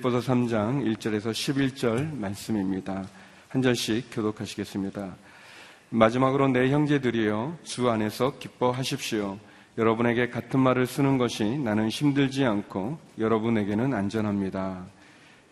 [0.00, 3.04] 빌립보서 3장 1절에서 11절 말씀입니다.
[3.48, 5.14] 한 절씩 교독하시겠습니다.
[5.90, 9.38] 마지막으로 내 형제들이여 주 안에서 기뻐하십시오.
[9.78, 14.84] 여러분에게 같은 말을 쓰는 것이 나는 힘들지 않고 여러분에게는 안전합니다.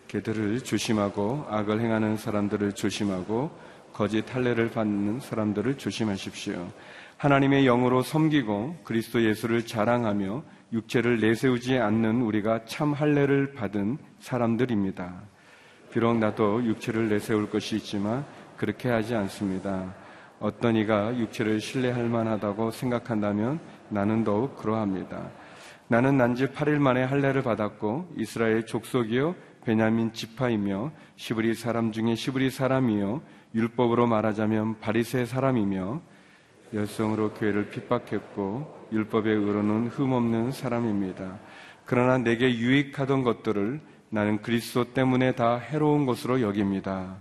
[0.09, 3.51] 개들을 조심하고 악을 행하는 사람들을 조심하고
[3.93, 6.69] 거짓 할례를 받는 사람들을 조심하십시오.
[7.19, 15.23] 하나님의 영으로 섬기고 그리스도 예수를 자랑하며 육체를 내세우지 않는 우리가 참 할례를 받은 사람들입니다.
[15.93, 18.25] 비록 나도 육체를 내세울 것이 있지만
[18.57, 19.95] 그렇게 하지 않습니다.
[20.41, 25.31] 어떤 이가 육체를 신뢰할 만하다고 생각한다면 나는 더욱 그러합니다.
[25.89, 33.23] 나는 난지 8일 만에 할례를 받았고 이스라엘 족속이요 베냐민 지파이며 시브리 사람 중에 시브리 사람이요
[33.55, 36.01] 율법으로 말하자면 바리새 사람이며
[36.75, 41.39] 열성으로 교회를 핍박했고 율법의 의로는 흠없는 사람입니다.
[41.85, 47.17] 그러나 내게 유익하던 것들을 나는 그리스도 때문에 다 해로운 것으로 여깁니다.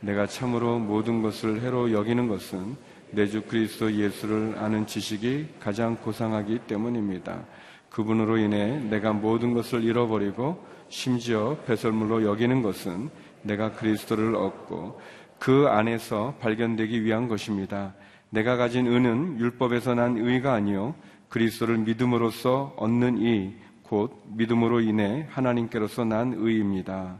[0.00, 2.76] 내가 참으로 모든 것을 해로 여기는 것은
[3.10, 7.44] 내 주 그리스도 예수를 아는 지식이 가장 고상하기 때문입니다.
[7.90, 13.08] 그분으로 인해 내가 모든 것을 잃어버리고 심지어 배설물로 여기는 것은
[13.42, 15.00] 내가 그리스도를 얻고
[15.38, 17.94] 그 안에서 발견되기 위한 것입니다.
[18.30, 20.94] 내가 가진 의는 율법에서 난 의가 아니요
[21.28, 27.16] 그리스도를 믿음으로써 얻는 이 곧 믿음으로 인해 하나님께로서 난 의입니다.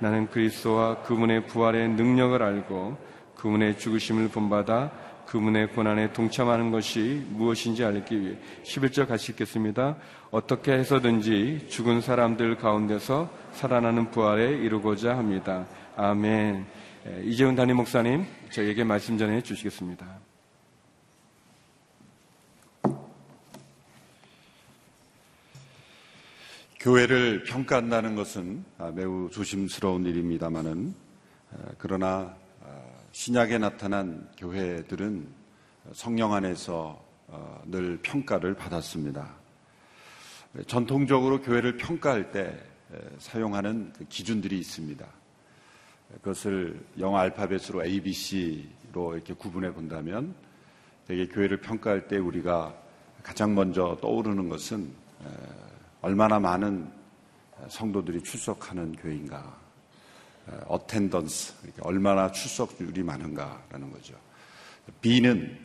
[0.00, 2.96] 나는 그리스도와 그분의 부활의 능력을 알고
[3.36, 4.90] 그분의 죽으심을 본받아
[5.26, 9.96] 그분의 고난에 동참하는 것이 무엇인지 알기 위해 11절 같이 읽겠습니다.
[10.30, 15.66] 어떻게 해서든지 죽은 사람들 가운데서 살아나는 부활에 이루고자 합니다.
[15.96, 16.66] 아멘.
[17.24, 20.23] 이재훈 담임 목사님, 저에게 말씀 전해 주시겠습니다.
[26.84, 30.94] 교회를 평가한다는 것은 아, 매우 조심스러운 일입니다만은
[31.50, 35.26] 아, 그러나 아, 신약에 나타난 교회들은
[35.94, 39.34] 성령 안에서 어, 늘 평가를 받았습니다.
[40.66, 42.54] 전통적으로 교회를 평가할 때
[43.16, 45.06] 사용하는 그 기준들이 있습니다.
[46.16, 50.34] 그것을 영어 알파벳으로 A, B, C로 이렇게 구분해 본다면
[51.06, 52.76] 되게 교회를 평가할 때 우리가
[53.22, 54.92] 가장 먼저 떠오르는 것은
[56.04, 56.92] 얼마나 많은
[57.66, 59.56] 성도들이 출석하는 교회인가,
[60.66, 64.14] 어텐던스, 얼마나 출석률이 많은가라는 거죠.
[65.00, 65.58] B는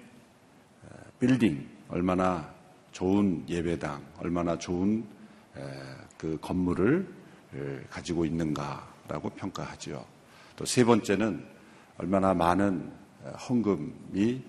[1.20, 2.50] 빌딩, 얼마나
[2.94, 5.06] 좋은 예배당, 얼마나 좋은
[6.18, 7.14] 그 건물을
[7.90, 10.06] 가지고 있는가라고 평가하죠.
[10.56, 11.46] 또세 번째는
[11.98, 12.90] 얼마나 많은
[13.50, 14.42] 헌금이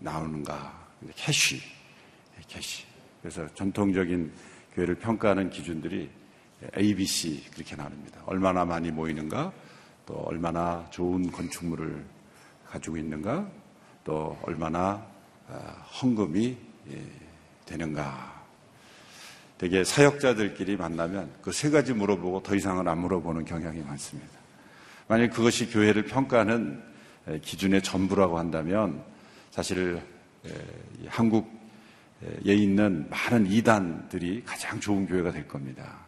[0.00, 1.60] 나오는가, cash,
[2.48, 2.86] cash.
[3.20, 4.32] 그래서 전통적인
[4.74, 6.10] 교회를 평가하는 기준들이
[6.76, 8.22] ABC 그렇게 나눕니다.
[8.26, 9.52] 얼마나 많이 모이는가,
[10.06, 12.04] 또 얼마나 좋은 건축물을
[12.68, 13.48] 가지고 있는가,
[14.04, 15.04] 또 얼마나
[15.48, 15.54] 아,
[16.00, 16.56] 헌금이
[16.90, 17.02] 예,
[17.66, 18.42] 되는가.
[19.58, 24.30] 되게 사역자들끼리 만나면 그 세 가지 물어보고 더 이상은 안 물어보는 경향이 많습니다.
[25.06, 26.82] 만약 그것이 교회를 평가하는
[27.42, 29.04] 기준의 전부라고 한다면
[29.50, 30.02] 사실
[31.06, 31.61] 한국
[32.46, 36.06] 에 있는 많은 이단들이 가장 좋은 교회가 될 겁니다.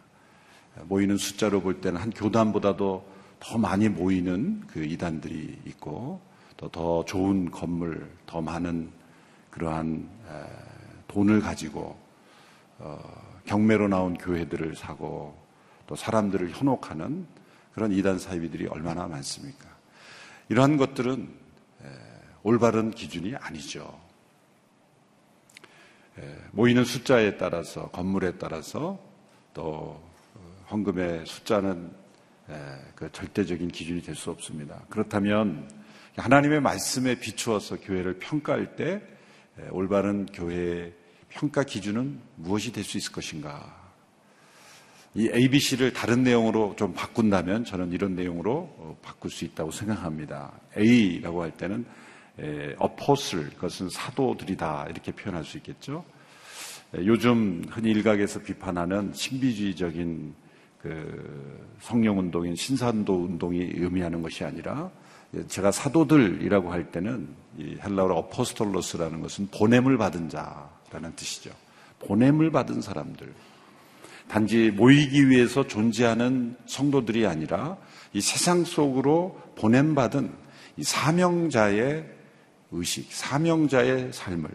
[0.85, 6.21] 모이는 숫자로 볼 때는 한 교단보다도 더 많이 모이는 그 이단들이 있고
[6.57, 8.89] 또 더 좋은 건물, 더 많은
[9.49, 10.09] 그러한
[11.07, 11.97] 돈을 가지고
[12.77, 12.99] 어,
[13.45, 15.37] 경매로 나온 교회들을 사고
[15.87, 17.25] 또 사람들을 현혹하는
[17.73, 19.67] 그런 이단 사이비들이 얼마나 많습니까?
[20.49, 21.29] 이러한 것들은
[22.43, 24.04] 올바른 기준이 아니죠.
[26.19, 28.99] 예, 모이는 숫자에 따라서 건물에 따라서
[29.53, 30.01] 또
[30.33, 31.91] 어, 헌금의 숫자는
[32.49, 32.55] 예,
[32.95, 34.81] 그 절대적인 기준이 될 수 없습니다.
[34.89, 35.69] 그렇다면
[36.15, 39.01] 하나님의 말씀에 비추어서 교회를 평가할 때
[39.59, 40.93] 예, 올바른 교회의
[41.29, 43.83] 평가 기준은 무엇이 될 수 있을 것인가?
[45.15, 50.53] 이 ABC를 다른 내용으로 좀 바꾼다면 저는 이런 내용으로 어, 바꿀 수 있다고 생각합니다.
[50.77, 51.85] A라고 할 때는
[52.77, 56.03] 어포슬, 그것은 사도들이다 이렇게 표현할 수 있겠죠.
[56.95, 60.33] 요즘 흔히 일각에서 비판하는 신비주의적인
[60.81, 64.91] 그 성령 운동인 신산도 운동이 의미하는 것이 아니라
[65.47, 67.27] 제가 사도들이라고 할 때는
[67.57, 71.51] 이 헬라어로 어포스톨로스라는 것은 보냄을 받은 자라는 뜻이죠.
[71.99, 73.33] 보냄을 받은 사람들.
[74.27, 77.77] 단지 모이기 위해서 존재하는 성도들이 아니라
[78.13, 80.31] 이 세상 속으로 보냄받은
[80.77, 82.14] 이 사명자의
[82.75, 84.49] 의식, 사명자의 삶을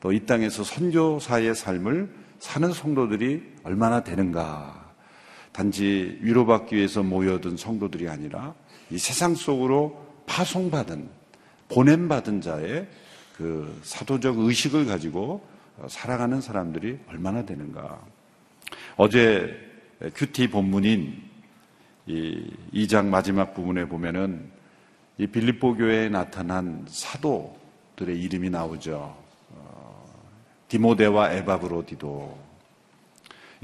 [0.00, 2.08] 또 이 땅에서 선교사의 삶을
[2.38, 4.92] 사는 성도들이 얼마나 되는가.
[5.52, 8.54] 단지 위로받기 위해서 모여든 성도들이 아니라
[8.90, 11.08] 이 세상 속으로 파송받은
[11.68, 12.88] 보냄받은 자의
[13.36, 15.46] 그 사도적 의식을 가지고
[15.88, 18.00] 살아가는 사람들이 얼마나 되는가.
[18.96, 19.54] 어제
[20.14, 21.22] 큐티 본문인
[22.06, 24.50] 이 2장 마지막 부분에 보면은
[25.20, 29.14] 이 빌립보 교회에 나타난 사도들의 이름이 나오죠.
[29.50, 30.14] 어,
[30.68, 32.38] 디모데와 에바브로디도.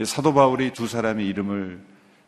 [0.05, 1.81] 사도 바울이 두 사람의 이름을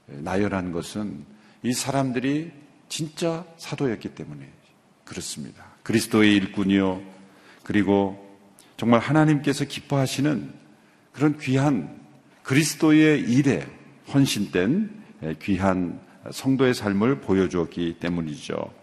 [0.07, 1.27] 나열한 것은
[1.63, 2.53] 이 사람들이
[2.89, 4.49] 진짜 사도였기 때문에
[5.05, 5.63] 그렇습니다.
[5.83, 7.03] 그리스도의 일꾼이요.
[7.65, 8.35] 그리고
[8.79, 10.55] 정말 하나님께서 기뻐하시는
[11.13, 12.01] 그런 귀한
[12.45, 13.67] 그리스도의 일에
[14.11, 16.01] 헌신된 귀한
[16.31, 18.78] 성도의 삶을 보여주었기 때문이죠.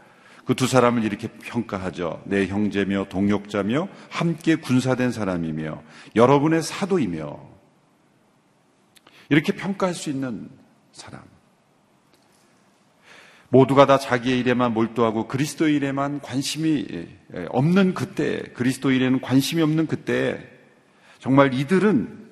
[0.45, 2.24] 그 두 사람을 이렇게 평가하죠.
[2.25, 5.81] 내 형제며 동역자며 함께 군사된 사람이며
[6.15, 7.56] 여러분의 사도이며
[9.30, 10.50] 이렇게 평가할 수 있는
[10.92, 11.24] 사람.
[13.50, 17.07] 모두가 다 자기의 일에만 몰두하고 그리스도 일에만 관심이
[17.50, 20.45] 없는 그때, 그리스도 일에는 관심이 없는 그때,
[21.19, 22.25] 정말 이들은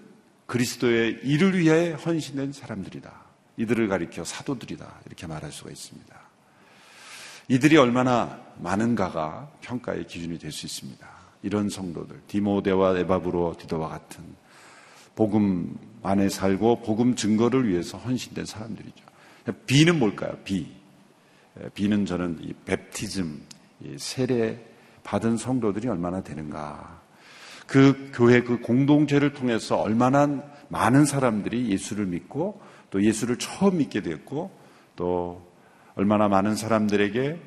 [0.45, 3.12] 그리스도의 일을 위해 헌신된 사람들이다.
[3.57, 5.01] 이들을 가리켜 사도들이다.
[5.06, 6.23] 이렇게 말할 수가 있습니다.
[7.48, 11.07] 이들이 얼마나 많은가가 평가의 기준이 될 수 있습니다.
[11.42, 14.24] 이런 성도들, 디모데와 에바브로 디도와 같은
[15.16, 19.04] 복음 안에 살고 복음 증거를 위해서 헌신된 사람들이죠.
[19.66, 20.38] 비는 뭘까요?
[20.44, 20.72] 비.
[21.74, 23.42] 비는 저는 이 베프티즘,
[23.81, 24.66] 이 세례
[25.04, 27.01] 받은 성도들이 얼마나 되는가.
[27.68, 34.51] 그 교회 그 공동체를 통해서 얼마나 많은 사람들이 예수를 믿고 또 예수를 처음 믿게 됐고
[34.95, 35.53] 또
[35.95, 37.40] 얼마나 많은 사람들에게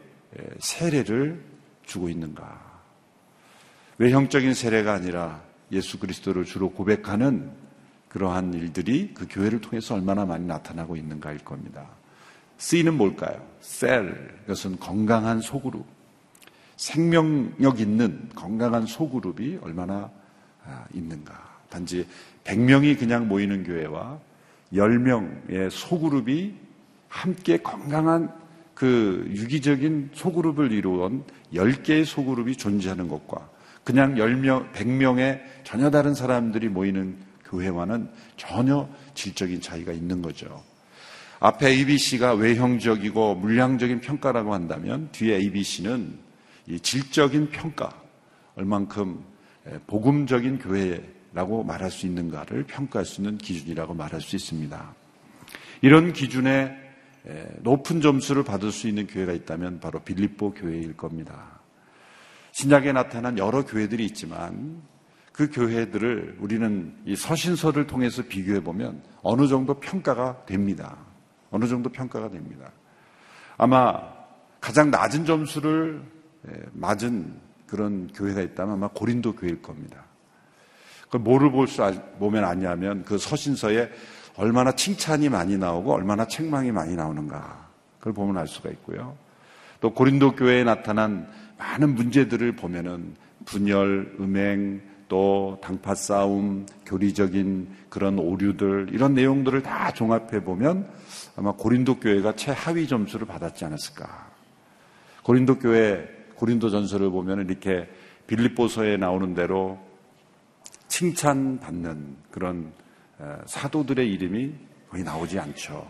[0.59, 1.43] 세례를
[1.85, 2.65] 주고 있는가.
[3.99, 7.51] 외형적인 세례가 아니라 예수 그리스도를 주로 고백하는
[8.09, 11.87] 그러한 일들이 그 교회를 통해서 얼마나 많이 나타나고 있는가일 겁니다.
[12.59, 13.47] C는 뭘까요?
[13.61, 14.39] 셀.
[14.45, 15.85] 이것은 건강한 소그룹.
[16.77, 20.11] 생명력 있는 건강한 소그룹이 얼마나
[20.65, 21.57] 아, 있는가.
[21.69, 22.07] 단지
[22.45, 24.19] 100명이 그냥 모이는 교회와
[24.73, 26.66] 10명의 소그룹이
[27.17, 28.31] 함께 건강한
[28.75, 31.25] 그 유기적인 소그룹을 이루온
[31.55, 33.49] 10개의 소그룹이 존재하는 것과
[33.85, 40.63] 그냥 10명, 100명의 전혀 다른 사람들이 모이는 교회와는 전혀 질적인 차이가 있는 거죠.
[41.41, 46.19] 앞에 ABC가 외형적이고 물량적인 평가라고 한다면 뒤에 ABC는
[46.67, 47.91] 이 질적인 평가,
[48.57, 49.25] 얼만큼
[49.87, 54.95] 복음적인 교회라고 말할 수 있는가를 평가할 수 있는 기준이라고 말할 수 있습니다.
[55.81, 56.86] 이런 기준에
[57.59, 61.61] 높은 점수를 받을 수 있는 교회가 있다면 바로 빌립보 교회일 겁니다.
[62.53, 64.83] 신약에 나타난 여러 교회들이 있지만
[65.33, 70.97] 그 교회들을 우리는 이 서신서를 통해서 비교해 보면 어느 정도 평가가 됩니다.
[71.51, 72.71] 어느 정도 평가가 됩니다.
[73.59, 74.01] 아마
[74.61, 76.03] 가장 낮은 점수를
[76.49, 80.05] 예, 맞은 그런 교회가 있다면 아마 고린도 교회일 겁니다.
[81.11, 81.83] 그 뭐를 볼 수
[82.19, 83.91] 보면 아냐면 그 서신서에
[84.37, 87.69] 얼마나 칭찬이 많이 나오고 얼마나 책망이 많이 나오는가
[87.99, 89.17] 그걸 보면 알 수가 있고요.
[89.81, 91.29] 또 고린도 교회에 나타난
[91.59, 93.15] 많은 문제들을 보면은
[93.45, 100.89] 분열, 음행, 또 당파 싸움, 교리적인 그런 오류들 이런 내용들을 다 종합해 보면
[101.37, 104.31] 아마 고린도 교회가 최하위 점수를 받았지 않았을까.
[105.23, 107.89] 고린도 교회 고린도 전설을 보면 이렇게
[108.27, 109.79] 빌립보서에 나오는 대로
[110.89, 112.73] 칭찬받는 그런
[113.47, 114.53] 사도들의 이름이
[114.91, 115.87] 거의 나오지 않죠.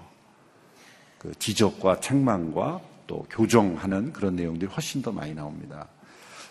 [1.18, 5.88] 그 지적과 책망과 또 교정하는 그런 내용들이 훨씬 더 많이 나옵니다.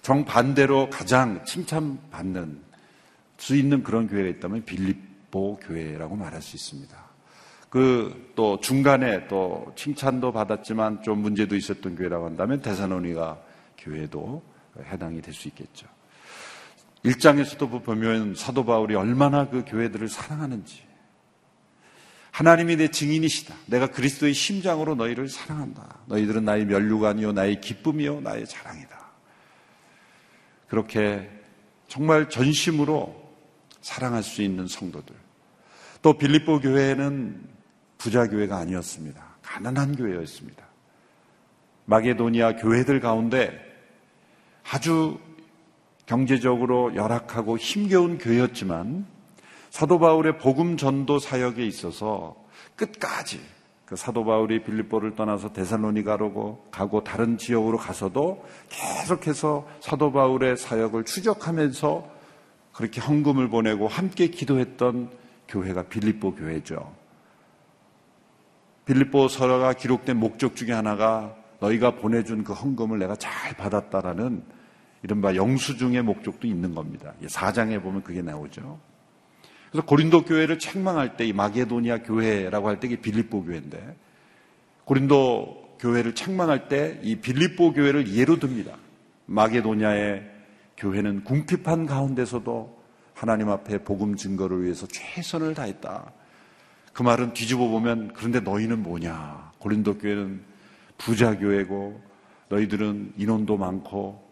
[0.02, 2.62] 정반대로 가장 칭찬받는
[3.38, 7.06] 수 있는 그런 교회가 있다면 빌립보 교회라고 말할 수 있습니다.
[7.70, 13.42] 그 또 중간에 또 칭찬도 받았지만 좀 문제도 있었던 교회라고 한다면 대사노니가
[13.78, 14.44] 교회도
[14.92, 15.88] 해당이 될 수 있겠죠.
[17.06, 20.84] 일장에서도 보면 사도 바울이 얼마나 그 교회들을 사랑하는지.
[22.32, 23.56] 하나님이 내 증인이시다.
[23.68, 26.00] 내가 그리스도의 심장으로 너희를 사랑한다.
[26.08, 29.06] 너희들은 나의 면류관이요, 나의 기쁨이요, 나의 자랑이다.
[30.68, 31.30] 그렇게
[31.88, 33.16] 정말 전심으로
[33.82, 35.16] 사랑할 수 있는 성도들.
[36.02, 37.42] 또 빌립보 교회는
[38.00, 39.24] 부자 교회가 아니었습니다.
[39.44, 40.66] 가난한 교회였습니다.
[41.86, 43.64] 마게도니아 교회들 가운데
[44.64, 45.20] 아주
[46.06, 49.06] 경제적으로 열악하고 힘겨운 교회였지만
[49.70, 52.36] 사도 바울의 복음 전도 사역에 있어서
[52.76, 53.40] 끝까지
[53.86, 62.10] 그 사도 바울이 빌립보를 떠나서 데살로니가로 가고 다른 지역으로 가서도 계속해서 사도 바울의 사역을 추적하면서
[62.74, 65.12] 그렇게 헌금을 보내고 함께 기도했던
[65.48, 66.94] 교회가 빌립보 교회죠.
[68.86, 74.44] 빌립보 서가 기록된 목적 중에 하나가 너희가 보내준 그 헌금을 내가 잘 받았다라는
[75.06, 77.14] 이른바 영수증의 목적도 있는 겁니다.
[77.24, 78.80] 4장에 보면 그게 나오죠.
[79.72, 83.96] 그래서 고린도 교회를 책망할 때 이 마게도니아 교회라고 할 때 이게 빌립보 교회인데
[84.86, 88.78] 고린도 교회를 책망할 때 이 빌립보 교회를 예로 듭니다.
[89.28, 90.24] 마게도니아의
[90.78, 92.76] 교회는 궁핍한 가운데서도
[93.14, 96.12] 하나님 앞에 복음 증거를 위해서 최선을 다했다.
[96.94, 99.52] 그 말은 뒤집어 보면 그런데 너희는 뭐냐?
[99.60, 100.42] 고린도 교회는
[100.98, 102.02] 부자 교회고
[102.50, 104.25] 너희들은 인원도 많고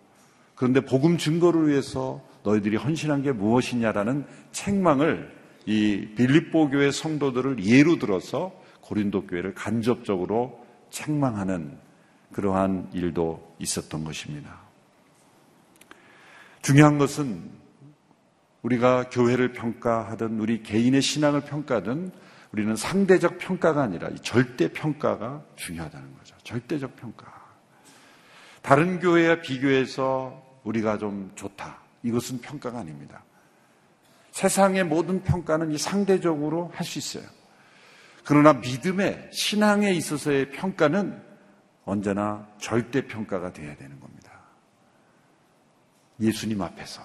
[0.55, 5.33] 그런데 복음 증거를 위해서 너희들이 헌신한 게 무엇이냐라는 책망을
[5.65, 11.77] 이 빌립보 교회 성도들을 예로 들어서 고린도 교회를 간접적으로 책망하는
[12.33, 14.61] 그러한 일도 있었던 것입니다.
[16.61, 17.49] 중요한 것은
[18.61, 22.11] 우리가 교회를 평가하든 우리 개인의 신앙을 평가하든
[22.51, 26.35] 우리는 상대적 평가가 아니라 절대 평가가 중요하다는 거죠.
[26.43, 27.33] 절대적 평가.
[28.61, 31.77] 다른 교회와 비교해서 우리가 좀 좋다.
[32.03, 33.23] 이것은 평가가 아닙니다.
[34.31, 37.29] 세상의 모든 평가는 이 상대적으로 할 수 있어요.
[38.25, 41.21] 그러나 믿음의 신앙에 있어서의 평가는
[41.85, 44.31] 언제나 절대 평가가 되어야 되는 겁니다.
[46.21, 47.01] 예수님 앞에서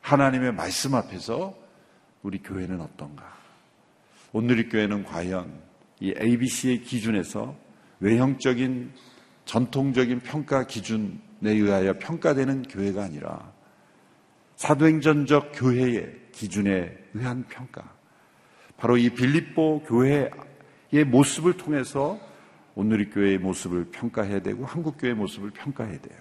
[0.00, 1.54] 하나님의 말씀 앞에서
[2.22, 3.36] 우리 교회는 어떤가?
[4.32, 5.60] 오늘의 교회는 과연
[6.00, 7.56] 이 ABC의 기준에서
[8.00, 8.92] 외형적인
[9.44, 13.52] 전통적인 평가 기준 에 의하여 평가되는 교회가 아니라
[14.56, 17.92] 사도행전적 교회의 기준에 의한 평가.
[18.76, 22.18] 바로 이 빌립보 교회의 모습을 통해서
[22.74, 26.18] 오늘의 교회의 모습을 평가해야 되고 한국 교회의 모습을 평가해야 돼요.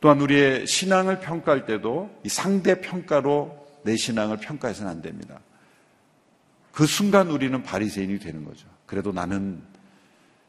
[0.00, 5.40] 또한 우리의 신앙을 평가할 때도 이 상대 평가로 내 신앙을 평가해서는 안 됩니다.
[6.72, 8.66] 그 순간 우리는 바리새인이 되는 거죠.
[8.86, 9.62] 그래도 나는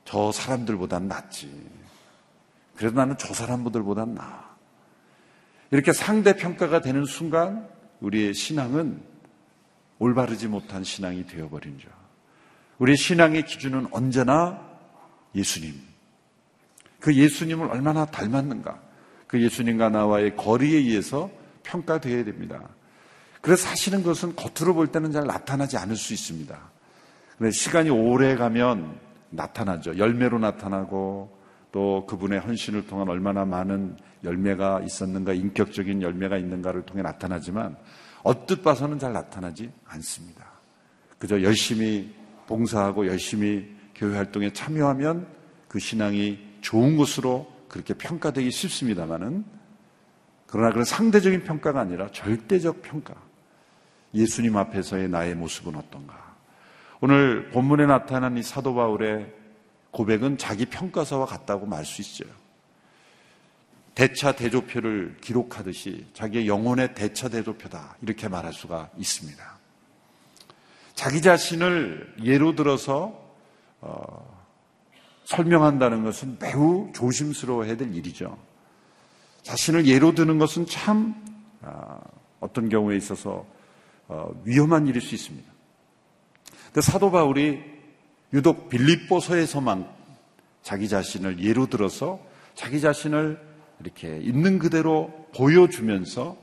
[0.04, 1.85] 저 사람들보다는 낫지.
[2.76, 4.56] 그래도 나는 저 사람들보다는 나아.
[5.72, 7.68] 이렇게 상대 평가가 되는 순간
[8.02, 9.02] 우리의 신앙은
[10.00, 11.90] 올바르지 못한 신앙이 되어버린 죠.
[12.80, 14.62] 우리의 신앙의 기준은 언제나
[15.34, 15.74] 예수님.
[17.00, 18.82] 그 예수님을 얼마나 닮았는가.
[19.28, 21.30] 그 예수님과 나와의 거리에 의해서
[21.64, 22.62] 평가되어야 됩니다.
[23.42, 26.58] 그래서 사실은 그것은 겉으로 볼 때는 잘 나타나지 않을 수 있습니다.
[27.38, 29.98] 근데 시간이 오래 가면 나타나죠.
[29.98, 31.35] 열매로 나타나고
[31.76, 37.76] 또 그분의 헌신을 통한 얼마나 많은 열매가 있었는가, 인격적인 열매가 있는가를 통해 나타나지만
[38.24, 40.46] 얻뜻 봐서는 잘 나타나지 않습니다.
[41.20, 42.16] 그저 열심히
[42.48, 45.28] 봉사하고 열심히 교회 활동에 참여하면
[45.68, 49.44] 그 신앙이 좋은 것으로 그렇게 평가되기 쉽습니다만은
[50.48, 53.16] 그러나 그런 상대적인 평가가 아니라 절대적 평가.
[54.14, 56.38] 예수님 앞에서의 나의 모습은 어떤가?
[57.02, 59.44] 오늘 본문에 나타난 이 사도 바울의
[59.96, 62.30] 고백은 자기 평가서와 같다고 말 수 있어요.
[63.96, 67.96] 대차 대조표를 기록하듯이 자기의 영혼의 대차 대조표다.
[68.02, 69.58] 이렇게 말할 수가 있습니다.
[70.96, 73.24] 자기 자신을 예로 들어서
[73.80, 74.46] 어,
[75.24, 78.38] 설명한다는 것은 매우 조심스러워야 될 일이죠.
[79.44, 81.16] 자신을 예로 드는 것은 참
[81.62, 82.02] 어,
[82.42, 83.46] 어떤 경우에 있어서
[84.10, 85.50] 어, 위험한 일일 수 있습니다.
[86.66, 87.75] 근데 사도 바울이
[88.36, 89.90] 유독 빌립보서에서만
[90.62, 92.20] 자기 자신을 예로 들어서
[92.54, 93.40] 자기 자신을
[93.80, 96.36] 이렇게 있는 그대로 보여주면서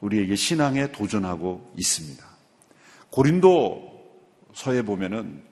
[0.00, 2.22] 우리에게 신앙에 도전하고 있습니다.
[3.08, 5.42] 고린도서에 보면은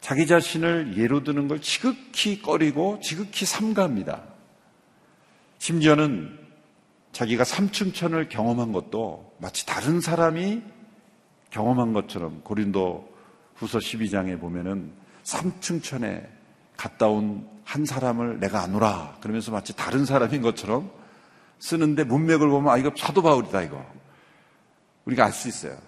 [0.00, 4.22] 자기 자신을 예로 드는 걸 지극히 꺼리고 지극히 삼가합니다.
[5.58, 6.38] 심지어는
[7.10, 10.62] 자기가 삼층천을 경험한 것도 마치 다른 사람이
[11.50, 13.12] 경험한 것처럼 고린도
[13.56, 16.28] 후서 12장에 보면은 삼층천에
[16.76, 20.90] 갔다 온 한 사람을 내가 아노라 그러면서 마치 다른 사람인 것처럼
[21.60, 23.86] 쓰는데 문맥을 보면 아 이거 사도 바울이다 이거
[25.04, 25.78] 우리가 알 수 있어요.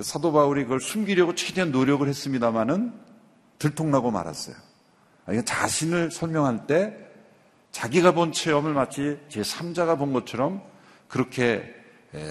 [0.00, 2.92] 사도 바울이 그걸 숨기려고 최대한 노력을 했습니다마는
[3.60, 4.56] 들통나고 말았어요.
[5.26, 6.96] 아, 이거 자신을 설명할 때
[7.70, 10.60] 자기가 본 체험을 마치 제 3자가 본 것처럼
[11.06, 11.72] 그렇게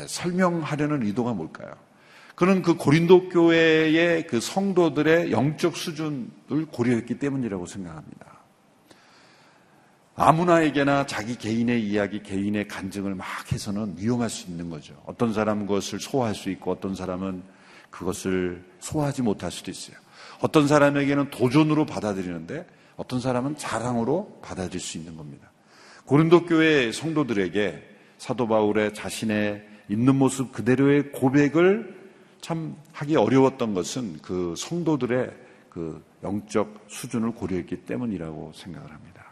[0.08, 1.72] 설명하려는 의도가 뭘까요?
[2.36, 8.36] 그는 그 고린도 교회의 그 성도들의 영적 수준을 고려했기 때문이라고 생각합니다.
[10.18, 15.02] 아무나에게나 자기 개인의 이야기, 개인의 간증을 막 해서는 위험할 수 있는 거죠.
[15.06, 17.44] 어떤 사람은 그것을 소화할 수 있고 어떤 사람은
[17.90, 19.98] 그것을 소화하지 못할 수도 있어요.
[20.42, 22.66] 어떤 사람에게는 도전으로 받아들이는데
[22.96, 25.52] 어떤 사람은 자랑으로 받아들일 수 있는 겁니다.
[26.06, 27.84] 고린도 교회 성도들에게
[28.18, 32.05] 사도 바울의 자신의 있는 모습 그대로의 고백을
[32.46, 35.34] 참 하기 어려웠던 것은 그 성도들의
[35.68, 39.26] 그 영적 수준을 고려했기 때문이라고 생각을 합니다.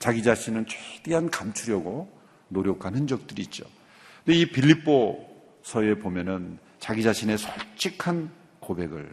[0.00, 2.10] 자기 자신은 최대한 감추려고
[2.48, 3.64] 노력한 흔적들이 있죠.
[4.24, 9.08] 근데 이 빌립보서에 보면은 자기 자신의 솔직한 고백을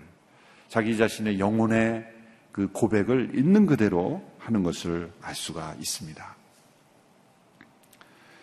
[0.68, 2.04] 자기 자신의 영혼의
[2.52, 6.36] 그 고백을 있는 그대로 하는 것을 알 수가 있습니다.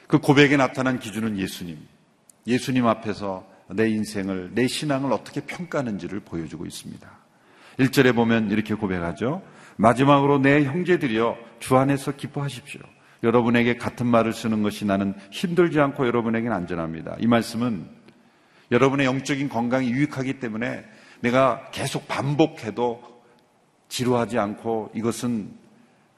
[0.07, 1.77] 그 고백에 나타난 기준은 예수님.
[2.47, 7.11] 예수님 앞에서 내 인생을, 내 신앙을 어떻게 평가하는지를 보여주고 있습니다.
[7.79, 9.43] 1절에 보면 이렇게 고백하죠.
[9.77, 12.81] 마지막으로 내 형제들이여 주 안에서 기뻐하십시오.
[13.23, 17.17] 여러분에게 같은 말을 쓰는 것이 나는 힘들지 않고 여러분에게는 안전합니다.
[17.19, 17.89] 이 말씀은
[18.71, 20.85] 여러분의 영적인 건강이 유익하기 때문에
[21.21, 23.03] 내가 계속 반복해도
[23.89, 25.51] 지루하지 않고 이것은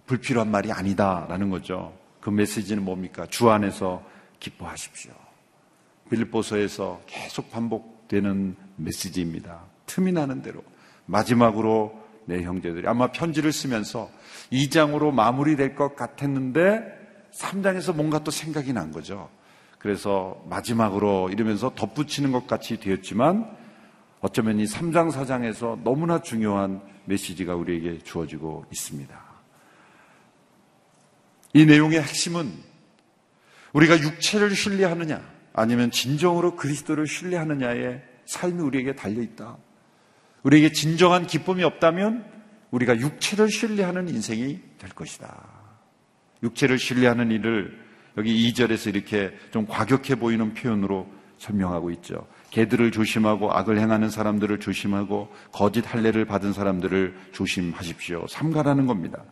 [0.07, 1.97] 불필요한 말이 아니다라는 거죠.
[2.21, 3.27] 그 메시지는 뭡니까?
[3.27, 4.05] 주 안에서
[4.41, 5.26] 기뻐하십시오.
[6.11, 9.63] 빌립보서에서 계속 반복되는 메시지입니다.
[9.87, 10.63] 틈이 나는 대로
[11.07, 14.11] 마지막으로 내 형제들이 아마 편지를 쓰면서
[14.53, 19.29] 2장으로 마무리될 것 같았는데 3장에서 뭔가 또 생각이 난 거죠.
[19.79, 23.49] 그래서 마지막으로 이러면서 덧붙이는 것 같이 되었지만
[24.21, 29.27] 어쩌면 이 3장, 4장에서 너무나 중요한 메시지가 우리에게 주어지고 있습니다.
[31.53, 32.53] 이 내용의 핵심은
[33.73, 39.57] 우리가 육체를 신뢰하느냐 아니면 진정으로 그리스도를 신뢰하느냐의 삶이 우리에게 달려 있다.
[40.43, 42.25] 우리에게 진정한 기쁨이 없다면
[42.71, 45.45] 우리가 육체를 신뢰하는 인생이 될 것이다.
[46.43, 47.87] 육체를 신뢰하는 일을
[48.19, 51.09] 여기 2절에서 이렇게 좀 과격해 보이는 표현으로
[51.39, 52.27] 설명하고 있죠.
[52.51, 58.27] 개들을 조심하고 악을 행하는 사람들을 조심하고 거짓 할례를 받은 사람들을 조심하십시오.
[58.29, 59.25] 삼가라는 겁니다.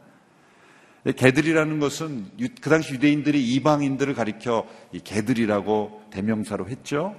[1.12, 2.26] 개들이라는 것은
[2.60, 4.66] 그 당시 유대인들이 이방인들을 가리켜
[5.04, 7.14] 개들이라고 대명사로 했죠.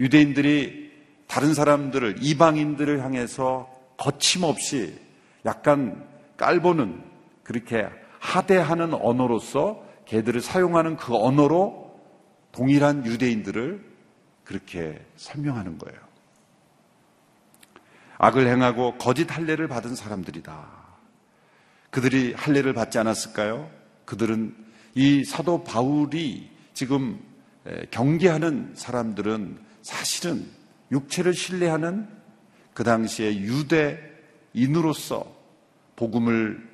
[0.00, 0.90] 유대인들이
[1.26, 4.98] 다른 사람들을 이방인들을 향해서 거침없이
[5.44, 6.06] 약간
[6.38, 7.02] 깔보는
[7.42, 7.86] 그렇게
[8.20, 12.00] 하대하는 언어로서 개들을 사용하는 그 언어로
[12.52, 13.84] 동일한 유대인들을
[14.44, 15.98] 그렇게 설명하는 거예요.
[18.16, 20.77] 악을 행하고 거짓 할례를 받은 사람들이다.
[21.90, 23.70] 그들이 할례를 받지 않았을까요?
[24.04, 24.54] 그들은
[24.94, 27.20] 이 사도 바울이 지금
[27.90, 30.46] 경계하는 사람들은 사실은
[30.90, 32.08] 육체를 신뢰하는
[32.74, 33.36] 그 당시에
[34.54, 35.36] 유대인으로서
[35.96, 36.66] 복음을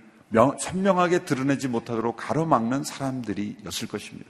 [0.60, 4.28] 선명하게 드러내지 못하도록 가로막는 사람들이었을 것입니다.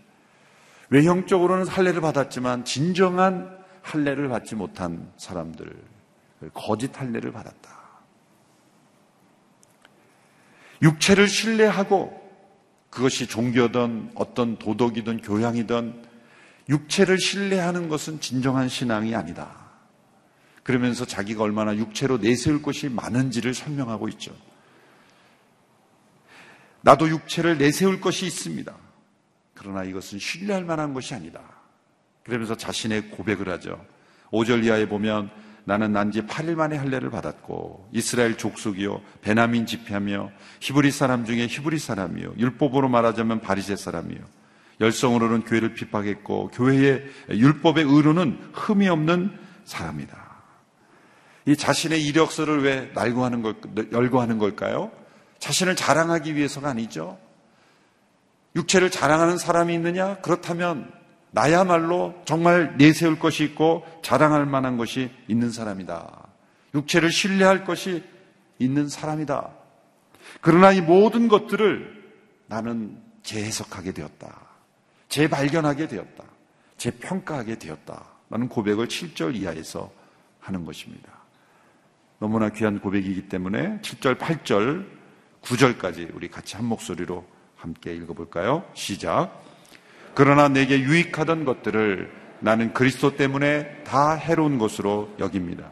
[0.90, 5.74] 외형적으로는 할례를 받았지만 진정한 할례를 받지 못한 사람들,
[6.52, 7.83] 거짓 할례를 받았다.
[10.82, 12.22] 육체를 신뢰하고
[12.90, 16.04] 그것이 종교든 어떤 도덕이든 교양이든
[16.68, 19.64] 육체를 신뢰하는 것은 진정한 신앙이 아니다.
[20.62, 24.34] 그러면서 자기가 얼마나 육체로 내세울 것이 많은지를 설명하고 있죠.
[26.80, 28.74] 나도 육체를 내세울 것이 있습니다.
[29.54, 31.40] 그러나 이것은 신뢰할 만한 것이 아니다.
[32.24, 33.84] 그러면서 자신의 고백을 하죠.
[34.30, 35.30] 5절 이하에 보면
[35.64, 42.34] 나는 난지 8일 만에 할례를 받았고 이스라엘 족속이요 베나민 집회하며 히브리 사람 중에 히브리 사람이요
[42.38, 44.20] 율법으로 말하자면 바리새 사람이요
[44.80, 50.24] 열성으로는 교회를 핍박했고 교회의 율법의 의로는 흠이 없는 사람이다.
[51.46, 53.54] 이 자신의 이력서를 왜 날고하는 걸
[53.92, 54.90] 열거하는 걸까요?
[55.38, 57.18] 자신을 자랑하기 위해서가 아니죠.
[58.56, 60.16] 육체를 자랑하는 사람이 있느냐?
[60.16, 60.90] 그렇다면
[61.34, 66.28] 나야말로 정말 내세울 것이 있고 자랑할 만한 것이 있는 사람이다.
[66.74, 68.04] 육체를 신뢰할 것이
[68.60, 69.50] 있는 사람이다.
[70.40, 72.04] 그러나 이 모든 것들을
[72.46, 74.42] 나는 재해석하게 되었다.
[75.08, 76.24] 재발견하게 되었다.
[76.76, 78.04] 재평가하게 되었다.
[78.30, 79.90] 라는 고백을 7절 이하에서
[80.38, 81.12] 하는 것입니다.
[82.20, 84.86] 너무나 귀한 고백이기 때문에 7절, 8절,
[85.42, 88.64] 9절까지 우리 같이 한 목소리로 함께 읽어볼까요?
[88.74, 89.43] 시작.
[90.14, 95.70] 그러나 내게 유익하던 것들을 나는 그리스도 때문에 다 해로운 것으로 여깁니다.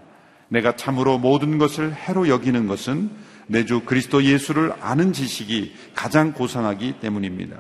[0.49, 3.11] 내가 참으로 모든 것을 해로 여기는 것은
[3.47, 7.57] 내 주 그리스도 예수를 아는 지식이 가장 고상하기 때문입니다.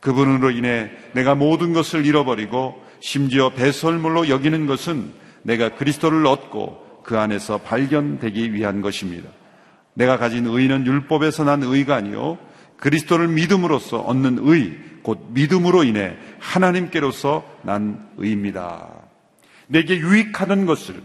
[0.00, 7.58] 그분으로 인해 내가 모든 것을 잃어버리고 심지어 배설물로 여기는 것은 내가 그리스도를 얻고 그 안에서
[7.58, 9.28] 발견되기 위한 것입니다.
[9.94, 12.38] 내가 가진 의는 율법에서 난 의가 아니요
[12.76, 18.88] 그리스도를 믿음으로써 얻는 의, 곧 믿음으로 인해 하나님께로서 난 의입니다.
[19.66, 21.02] 내게 유익하는 것을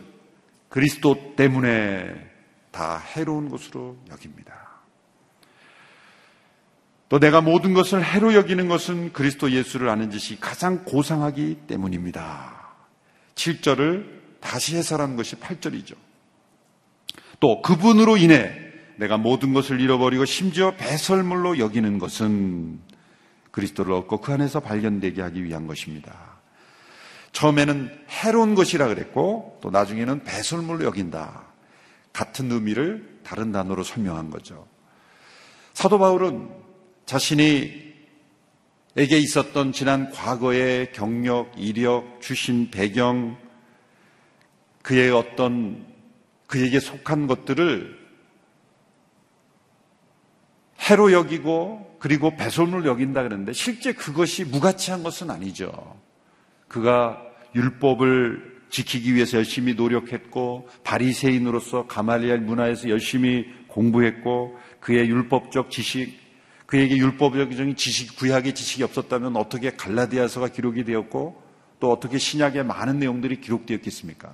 [0.69, 2.29] 그리스도 때문에
[2.71, 4.69] 다 해로운 것으로 여깁니다.
[7.09, 12.69] 또 내가 모든 것을 해로 여기는 것은 그리스도 예수를 아는 짓이 가장 고상하기 때문입니다.
[13.33, 15.95] 7절을 다시 해설한 것이 8절이죠.
[17.39, 18.68] 또 그분으로 인해
[18.99, 22.79] 내가 모든 것을 잃어버리고 심지어 배설물로 여기는 것은
[23.51, 26.37] 그리스도를 얻고 그 안에서 발견되게 하기 위한 것입니다.
[27.31, 31.43] 처음에는 해로운 것이라 그랬고 또 나중에는 배설물로 여긴다.
[32.11, 34.67] 같은 의미를 다른 단어로 설명한 거죠.
[35.73, 36.49] 사도 바울은
[37.05, 37.89] 자신이
[38.97, 43.37] 에게 있었던 지난 과거의 경력, 이력, 주신 배경,
[44.81, 45.85] 그의 어떤
[46.47, 48.08] 그에게 속한 것들을
[50.89, 55.99] 해로 여기고 그리고 배설물 여긴다 그러는데 실제 그것이 무가치한 것은 아니죠.
[56.67, 57.21] 그가
[57.55, 66.17] 율법을 지키기 위해서 열심히 노력했고 바리새인으로서 가말리엘 문화에서 열심히 공부했고 그의 율법적 지식
[66.65, 71.41] 그에게 율법적인 지식 구약의 지식이 없었다면 어떻게 갈라디아서가 기록이 되었고
[71.79, 74.31] 또 어떻게 신약의 많은 내용들이 기록되었겠습니까?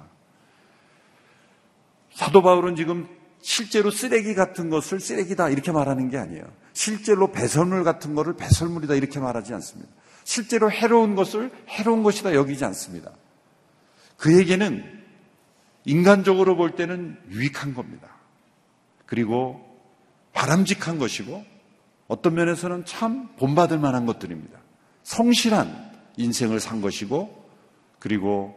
[2.12, 3.08] 사도 바울은 지금
[3.46, 6.44] 실제로 쓰레기 같은 것을 쓰레기다 이렇게 말하는 게 아니에요.
[6.74, 9.92] 실제로 배설물 같은 것을 배설물이다 이렇게 말하지 않습니다.
[10.24, 13.12] 실제로 해로운 것을 해로운 것이다 여기지 않습니다.
[14.18, 14.84] 그에게는
[15.86, 18.10] 인간적으로 볼 때는 유익한 겁니다.
[19.06, 19.64] 그리고
[20.34, 21.46] 바람직한 것이고
[22.08, 24.58] 어떤 면에서는 참 본받을 만한 것들입니다.
[25.04, 27.46] 성실한 인생을 산 것이고
[28.00, 28.56] 그리고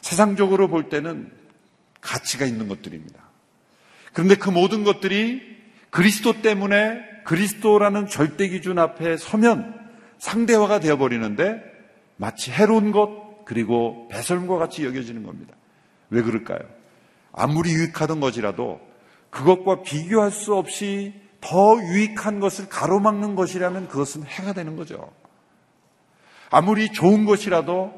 [0.00, 1.32] 세상적으로 볼 때는
[2.00, 3.27] 가치가 있는 것들입니다.
[4.12, 5.40] 그런데 그 모든 것들이
[5.90, 9.74] 그리스도 때문에 그리스도라는 절대 기준 앞에 서면
[10.18, 11.62] 상대화가 되어버리는데
[12.16, 15.54] 마치 해로운 것 그리고 배설물과 같이 여겨지는 겁니다.
[16.10, 16.60] 왜 그럴까요?
[17.32, 18.80] 아무리 유익하던 것이라도
[19.30, 25.12] 그것과 비교할 수 없이 더 유익한 것을 가로막는 것이라면 그것은 해가 되는 거죠.
[26.50, 27.92] 아무리 좋은 것이라도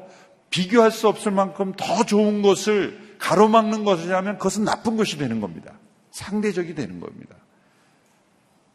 [0.49, 5.73] 비교할 수 없을 만큼 더 좋은 것을 가로막는 것이라면 그것은 나쁜 것이 되는 겁니다.
[6.11, 7.35] 상대적이 되는 겁니다.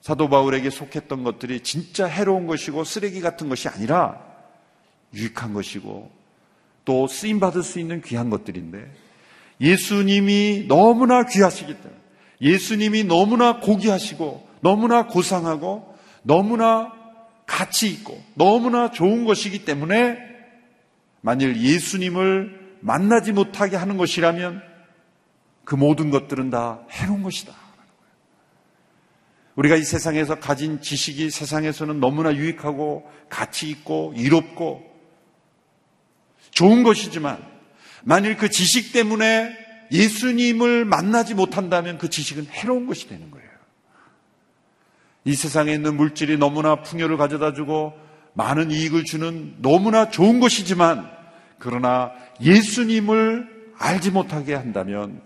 [0.00, 4.20] 사도 바울에게 속했던 것들이 진짜 해로운 것이고 쓰레기 같은 것이 아니라
[5.14, 6.10] 유익한 것이고
[6.84, 8.90] 또 쓰임 받을 수 있는 귀한 것들인데
[9.60, 12.00] 예수님이 너무나 귀하시기 때문에
[12.40, 16.92] 예수님이 너무나 고귀하시고 너무나 고상하고 너무나
[17.46, 20.18] 가치 있고 너무나 좋은 것이기 때문에
[21.20, 24.62] 만일 예수님을 만나지 못하게 하는 것이라면
[25.66, 27.52] 그 모든 것들은 다 해로운 것이다.
[29.56, 34.84] 우리가 이 세상에서 가진 지식이 세상에서는 너무나 유익하고 가치 있고 이롭고
[36.52, 37.44] 좋은 것이지만
[38.04, 39.54] 만일 그 지식 때문에
[39.90, 43.46] 예수님을 만나지 못한다면 그 지식은 해로운 것이 되는 거예요.
[45.24, 47.92] 이 세상에 있는 물질이 너무나 풍요를 가져다 주고
[48.34, 51.10] 많은 이익을 주는 너무나 좋은 것이지만
[51.58, 55.25] 그러나 예수님을 알지 못하게 한다면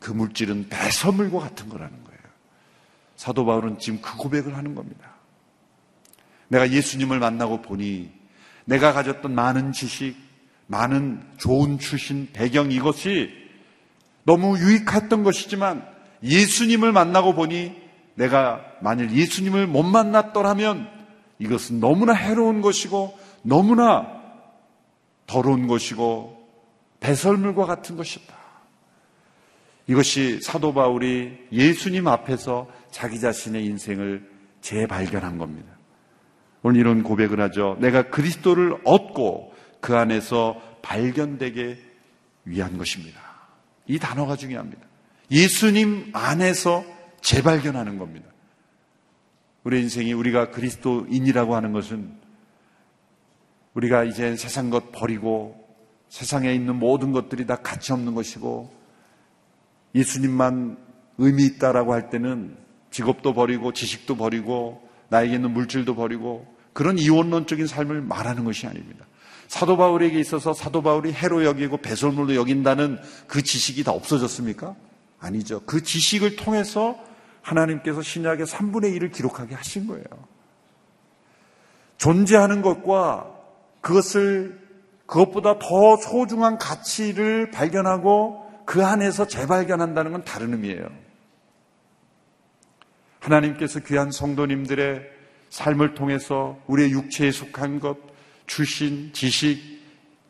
[0.00, 2.20] 그 물질은 배설물과 같은 거라는 거예요.
[3.16, 5.10] 사도 바울은 지금 그 고백을 하는 겁니다.
[6.48, 8.10] 내가 예수님을 만나고 보니
[8.64, 10.16] 내가 가졌던 많은 지식,
[10.66, 13.30] 많은 좋은 출신, 배경 이것이
[14.24, 15.86] 너무 유익했던 것이지만
[16.22, 17.76] 예수님을 만나고 보니
[18.14, 20.88] 내가 만일 예수님을 못 만났더라면
[21.38, 24.06] 이것은 너무나 해로운 것이고 너무나
[25.26, 26.48] 더러운 것이고
[27.00, 28.39] 배설물과 같은 것이다.
[29.86, 34.28] 이것이 사도 바울이 예수님 앞에서 자기 자신의 인생을
[34.60, 35.72] 재발견한 겁니다.
[36.62, 37.76] 오늘 이런 고백을 하죠.
[37.80, 41.78] 내가 그리스도를 얻고 그 안에서 발견되게
[42.44, 43.20] 위한 것입니다.
[43.86, 44.82] 이 단어가 중요합니다.
[45.30, 46.84] 예수님 안에서
[47.22, 48.26] 재발견하는 겁니다.
[49.64, 52.12] 우리 인생이 우리가 그리스도인이라고 하는 것은
[53.74, 55.56] 우리가 이제 세상 것 버리고
[56.08, 58.79] 세상에 있는 모든 것들이 다 가치 없는 것이고
[59.94, 60.76] 예수님만
[61.18, 62.56] 의미 있다라고 할 때는
[62.90, 69.06] 직업도 버리고 지식도 버리고 나에게 있는 물질도 버리고 그런 이원론적인 삶을 말하는 것이 아닙니다.
[69.48, 74.76] 사도 바울에게 있어서 사도 바울이 해로 여기고 배설물로 여긴다는 그 지식이 다 없어졌습니까?
[75.18, 75.62] 아니죠.
[75.66, 76.96] 그 지식을 통해서
[77.42, 80.04] 하나님께서 신약의 3분의 1을 기록하게 하신 거예요.
[81.98, 83.30] 존재하는 것과
[83.80, 84.58] 그것을
[85.06, 90.86] 그것보다 더 소중한 가치를 발견하고 그 안에서 재발견한다는 건 다른 의미예요.
[93.18, 95.02] 하나님께서 귀한 성도님들의
[95.48, 97.96] 삶을 통해서 우리의 육체에 속한 것,
[98.46, 99.58] 출신, 지식,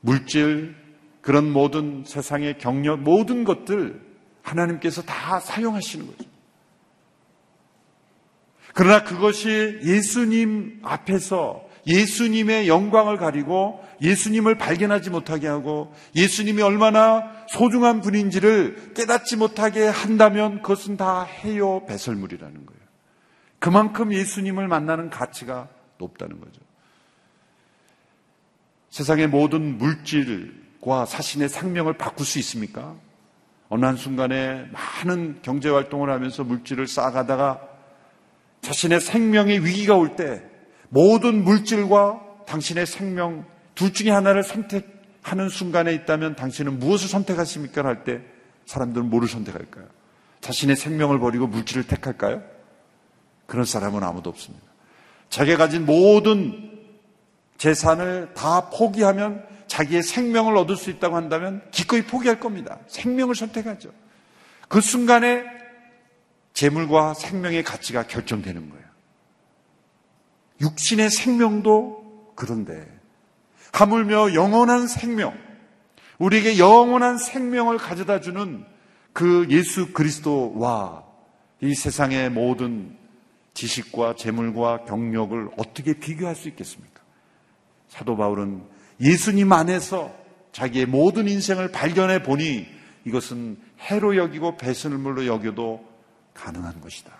[0.00, 0.74] 물질,
[1.20, 4.00] 그런 모든 세상의 경력, 모든 것들
[4.40, 6.24] 하나님께서 다 사용하시는 거죠.
[8.72, 18.94] 그러나 그것이 예수님 앞에서 예수님의 영광을 가리고 예수님을 발견하지 못하게 하고 예수님이 얼마나 소중한 분인지를
[18.94, 22.80] 깨닫지 못하게 한다면 그것은 다 해요 배설물이라는 거예요.
[23.58, 26.60] 그만큼 예수님을 만나는 가치가 높다는 거죠.
[28.88, 32.96] 세상의 모든 물질과 자신의 생명을 바꿀 수 있습니까?
[33.68, 37.60] 어느 한순간에 많은 경제 활동을 하면서 물질을 쌓아가다가
[38.62, 40.42] 자신의 생명의 위기가 올 때
[40.88, 43.46] 모든 물질과 당신의 생명
[43.80, 47.82] 둘 중에 하나를 선택하는 순간에 있다면 당신은 무엇을 선택하십니까?
[47.82, 48.20] 할 때
[48.66, 49.86] 사람들은 뭐를 선택할까요?
[50.42, 52.42] 자신의 생명을 버리고 물질을 택할까요?
[53.46, 54.66] 그런 사람은 아무도 없습니다.
[55.30, 56.78] 자기가 가진 모든
[57.56, 62.80] 재산을 다 포기하면 자기의 생명을 얻을 수 있다고 한다면 기꺼이 포기할 겁니다.
[62.86, 63.90] 생명을 선택하죠.
[64.68, 65.42] 그 순간에
[66.52, 68.84] 재물과 생명의 가치가 결정되는 거예요.
[70.60, 72.99] 육신의 생명도 그런데
[73.72, 75.34] 하물며 영원한 생명,
[76.18, 78.64] 우리에게 영원한 생명을 가져다 주는
[79.12, 81.04] 그 예수 그리스도와
[81.60, 82.96] 이 세상의 모든
[83.54, 87.00] 지식과 재물과 경력을 어떻게 비교할 수 있겠습니까?
[87.88, 88.62] 사도 바울은
[89.00, 90.14] 예수님 안에서
[90.52, 92.66] 자기의 모든 인생을 발견해 보니
[93.04, 95.88] 이것은 해로 여기고 배설물로 여겨도
[96.34, 97.12] 가능한 것이다.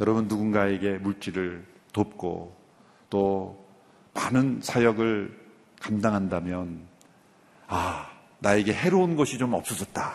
[0.00, 2.56] 여러분 누군가에게 물질을 돕고
[3.10, 3.67] 또
[4.18, 5.32] 많은 사역을
[5.80, 6.80] 감당한다면
[7.68, 10.12] 아 나에게 해로운 것이 좀 없어졌다.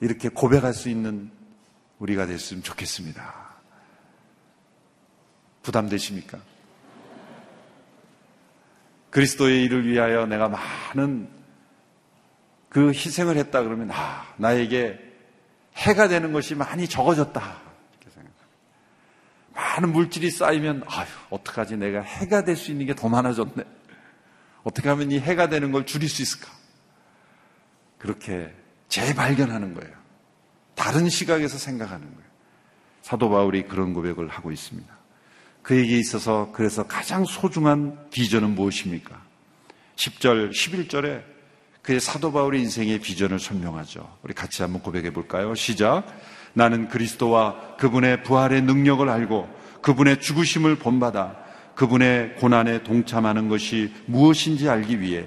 [0.00, 1.30] 이렇게 고백할 수 있는
[1.98, 3.34] 우리가 됐으면 좋겠습니다.
[5.62, 6.38] 부담되십니까?
[9.10, 11.28] 그리스도의 일을 위하여 내가 많은
[12.68, 14.98] 그 희생을 했다 그러면 아 나에게
[15.76, 17.63] 해가 되는 것이 많이 적어졌다.
[19.54, 23.62] 많은 물질이 쌓이면 아유 어떡하지 내가 해가 될 수 있는 게 더 많아졌네.
[24.64, 26.50] 어떻게 하면 이 해가 되는 걸 줄일 수 있을까?
[27.98, 28.52] 그렇게
[28.88, 29.92] 재발견하는 거예요.
[30.74, 32.24] 다른 시각에서 생각하는 거예요.
[33.02, 34.92] 사도 바울이 그런 고백을 하고 있습니다.
[35.62, 39.22] 그에게 있어서 그래서 가장 소중한 비전은 무엇입니까?
[39.96, 41.22] 10절, 11절에
[41.82, 44.18] 그의 사도 바울의 인생의 비전을 설명하죠.
[44.22, 45.54] 우리 같이 한번 고백해 볼까요?
[45.54, 46.06] 시작.
[46.54, 49.48] 나는 그리스도와 그분의 부활의 능력을 알고
[49.82, 51.36] 그분의 죽으심을 본받아
[51.74, 55.26] 그분의 고난에 동참하는 것이 무엇인지 알기 위해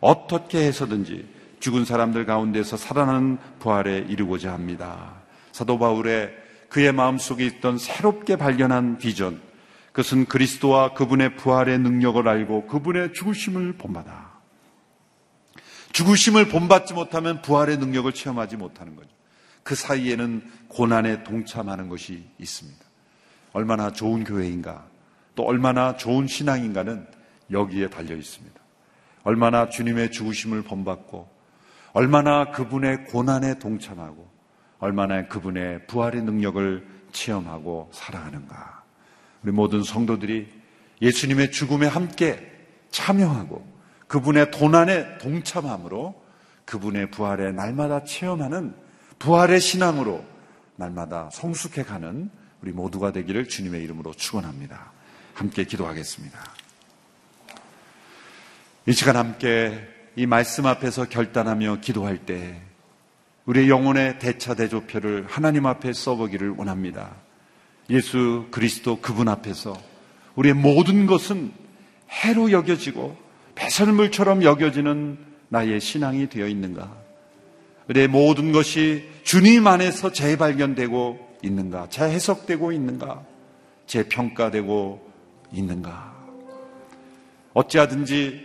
[0.00, 1.26] 어떻게 해서든지
[1.60, 5.14] 죽은 사람들 가운데서 살아나는 부활에 이르고자 합니다.
[5.52, 6.32] 사도 바울의
[6.68, 9.40] 그의 마음속에 있던 새롭게 발견한 비전,
[9.86, 14.36] 그것은 그리스도와 그분의 부활의 능력을 알고 그분의 죽으심을 본받아.
[15.92, 19.08] 죽으심을 본받지 못하면 부활의 능력을 체험하지 못하는 거죠.
[19.66, 22.78] 그 사이에는 고난에 동참하는 것이 있습니다.
[23.52, 24.86] 얼마나 좋은 교회인가,
[25.34, 27.04] 또 얼마나 좋은 신앙인가는
[27.50, 28.60] 여기에 달려 있습니다.
[29.24, 31.28] 얼마나 주님의 죽으심을 본받고
[31.94, 34.30] 얼마나 그분의 고난에 동참하고
[34.78, 38.84] 얼마나 그분의 부활의 능력을 체험하고 살아가는가.
[39.42, 40.46] 우리 모든 성도들이
[41.02, 42.52] 예수님의 죽음에 함께
[42.90, 43.66] 참여하고
[44.06, 46.22] 그분의 도난에 동참함으로
[46.66, 48.85] 그분의 부활에 날마다 체험하는
[49.18, 50.24] 부활의 신앙으로
[50.76, 52.30] 날마다 성숙해 가는
[52.62, 54.92] 우리 모두가 되기를 주님의 이름으로 축원합니다.
[55.34, 56.38] 함께 기도하겠습니다.
[58.86, 62.62] 이 시간 함께 이 말씀 앞에서 결단하며 기도할 때
[63.44, 67.14] 우리의 영혼의 대차 대조표를 하나님 앞에 써보기를 원합니다.
[67.90, 69.76] 예수 그리스도 그분 앞에서
[70.34, 71.52] 우리의 모든 것은
[72.10, 73.16] 해로 여겨지고
[73.54, 77.05] 배설물처럼 여겨지는 나의 신앙이 되어 있는가?
[77.88, 81.88] 우리의 모든 것이 주님 안에서 재발견되고 있는가?
[81.88, 83.22] 재해석되고 있는가?
[83.86, 85.12] 재평가되고
[85.52, 86.14] 있는가?
[87.54, 88.44] 어찌하든지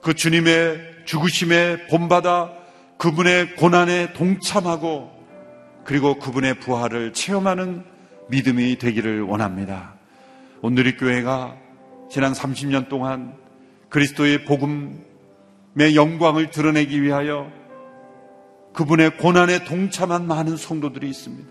[0.00, 2.52] 그 주님의 죽으심에 본받아
[2.96, 5.10] 그분의 고난에 동참하고
[5.84, 7.84] 그리고 그분의 부활을 체험하는
[8.28, 9.94] 믿음이 되기를 원합니다.
[10.62, 11.56] 오늘의 교회가
[12.10, 13.34] 지난 30년 동안
[13.88, 17.50] 그리스도의 복음의 영광을 드러내기 위하여
[18.72, 21.50] 그분의 고난에 동참한 많은 성도들이 있습니다.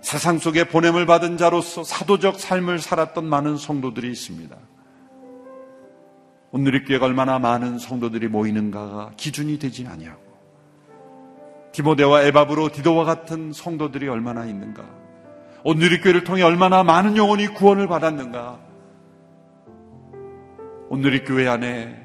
[0.00, 4.56] 세상 속에 보냄을 받은 자로서 사도적 삶을 살았던 많은 성도들이 있습니다.
[6.50, 10.20] 오늘의 교회가 얼마나 많은 성도들이 모이는가가 기준이 되지 아니하고
[11.72, 14.84] 디모데와 에바브로 디도와 같은 성도들이 얼마나 있는가
[15.64, 18.60] 오늘의 교회를 통해 얼마나 많은 영혼이 구원을 받았는가
[20.90, 21.96] 오늘의 교회 안에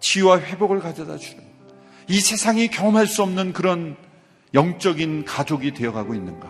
[0.00, 1.51] 치유와 회복을 가져다 주는
[2.08, 3.96] 이 세상이 경험할 수 없는 그런
[4.54, 6.48] 영적인 가족이 되어가고 있는가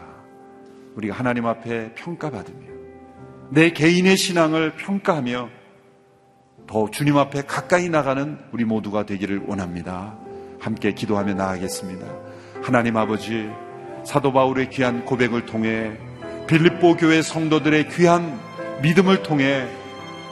[0.96, 2.72] 우리가 하나님 앞에 평가받으며
[3.50, 5.48] 내 개인의 신앙을 평가하며
[6.66, 10.16] 더 주님 앞에 가까이 나가는 우리 모두가 되기를 원합니다.
[10.60, 12.06] 함께 기도하며 나아가겠습니다.
[12.62, 13.48] 하나님 아버지,
[14.04, 15.92] 사도 바울의 귀한 고백을 통해
[16.46, 18.38] 빌립보 교회 성도들의 귀한
[18.82, 19.66] 믿음을 통해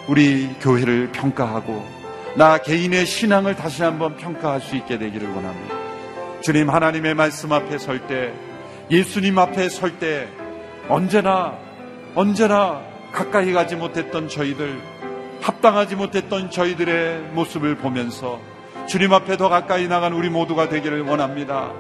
[0.08, 1.99] 우리 교회를 평가하고
[2.36, 5.74] 나 개인의 신앙을 다시 한번 평가할 수 있게 되기를 원합니다.
[6.42, 8.32] 주님 하나님의 말씀 앞에 설 때,
[8.90, 10.28] 예수님 앞에 설 때
[10.88, 11.58] 언제나
[12.14, 14.80] 언제나 가까이 가지 못했던 저희들,
[15.42, 18.40] 합당하지 못했던 저희들의 모습을 보면서
[18.86, 21.72] 주님 앞에 더 가까이 나간 우리 모두가 되기를 원합니다.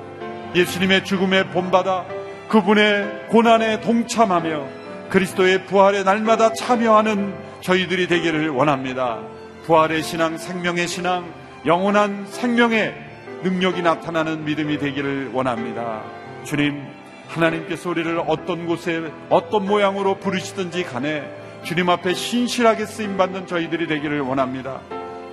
[0.54, 2.04] 예수님의 죽음에 본받아
[2.48, 4.66] 그분의 고난에 동참하며
[5.10, 9.20] 그리스도의 부활에 날마다 참여하는 저희들이 되기를 원합니다.
[9.64, 11.32] 부활의 신앙, 생명의 신앙,
[11.66, 12.94] 영원한 생명의
[13.42, 16.02] 능력이 나타나는 믿음이 되기를 원합니다.
[16.44, 16.82] 주님,
[17.28, 21.22] 하나님께서 우리를 어떤 곳에 어떤 모양으로 부르시든지 간에
[21.64, 24.80] 주님 앞에 신실하게 쓰임 받는 저희들이 되기를 원합니다.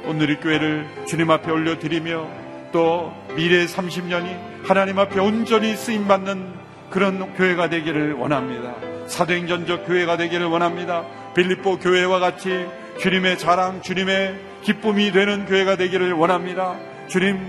[0.05, 2.27] 오늘 이 교회를 주님 앞에 올려드리며
[2.71, 6.53] 또 미래 30년이 하나님 앞에 온전히 쓰임 받는
[6.89, 8.75] 그런 교회가 되기를 원합니다.
[9.07, 11.03] 사도행전적 교회가 되기를 원합니다.
[11.33, 12.65] 빌립보 교회와 같이
[12.99, 16.75] 주님의 자랑, 주님의 기쁨이 되는 교회가 되기를 원합니다.
[17.07, 17.39] 주님,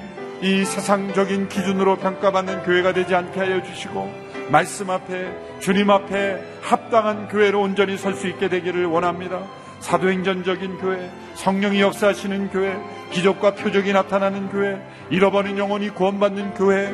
[0.43, 7.61] 이 세상적인 기준으로 평가받는 교회가 되지 않게 하여 주시고 말씀 앞에 주님 앞에 합당한 교회로
[7.61, 9.43] 온전히 설 수 있게 되기를 원합니다.
[9.81, 12.77] 사도행전적인 교회, 성령이 역사하시는 교회,
[13.11, 14.77] 기적과 표적이 나타나는 교회,
[15.11, 16.93] 잃어버린 영혼이 구원받는 교회,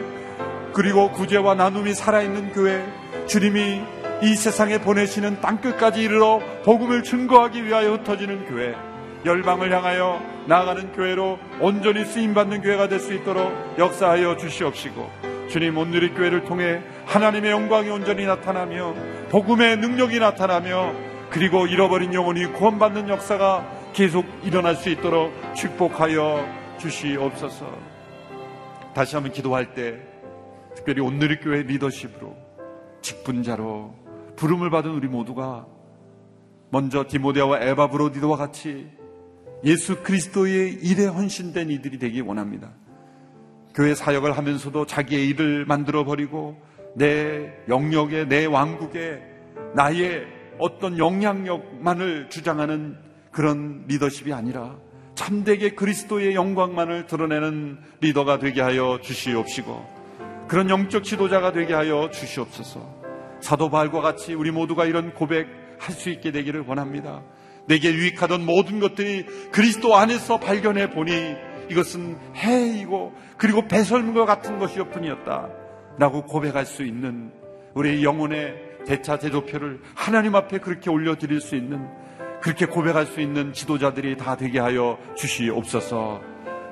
[0.75, 2.85] 그리고 구제와 나눔이 살아있는 교회,
[3.27, 3.83] 주님이
[4.23, 8.75] 이 세상에 보내시는 땅끝까지 이르러 복음을 증거하기 위하여 흩어지는 교회,
[9.25, 15.11] 열방을 향하여 나아가는 교회로 온전히 쓰임받는 교회가 될 수 있도록 역사하여 주시옵시고,
[15.51, 18.95] 주님 오늘의 교회를 통해 하나님의 영광이 온전히 나타나며
[19.31, 20.93] 복음의 능력이 나타나며
[21.31, 26.47] 그리고 잃어버린 영혼이 구원받는 역사가 계속 일어날 수 있도록 축복하여
[26.79, 27.67] 주시옵소서.
[28.95, 29.97] 다시 한번 기도할 때
[30.77, 32.37] 특별히 오늘의 교회 리더십으로
[33.03, 34.04] 직분자로
[34.37, 35.67] 부름을 받은 우리 모두가
[36.71, 38.89] 먼저 디모데와 에바 브로디도와 같이
[39.65, 42.73] 예수 그리스도의 일에 헌신된 이들이 되기 원합니다.
[43.75, 46.61] 교회 사역을 하면서도 자기의 일을 만들어 버리고
[46.95, 49.23] 내 영역에 내 왕국에
[49.75, 50.27] 나의
[50.59, 52.97] 어떤 영향력만을 주장하는
[53.33, 54.77] 그런 리더십이 아니라
[55.15, 59.95] 참되게 그리스도의 영광만을 드러내는 리더가 되게 하여 주시옵시고
[60.47, 63.04] 그런 영적 지도자가 되게 하여 주시옵소서
[63.45, 67.23] 사도 바울과 같이 우리 모두가 이런 고백할 수 있게 되기를 원합니다.
[67.67, 71.13] 내게 유익하던 모든 것들이 그리스도 안에서 발견해 보니
[71.69, 75.51] 이것은 해이고 그리고 배설물과 같은 것이었 뿐이었다.
[75.99, 77.33] 라고 고백할 수 있는
[77.75, 78.55] 우리의 영혼의
[78.87, 81.87] 대차 제도표를 하나님 앞에 그렇게 올려드릴 수 있는
[82.41, 86.23] 그렇게 고백할 수 있는 지도자들이 다 되게 하여 주시옵소서.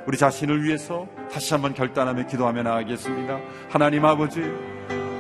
[0.07, 3.41] 우리 자신을 위해서 다시 한번 결단하며 기도하며 나가겠습니다.
[3.69, 4.41] 하나님 아버지,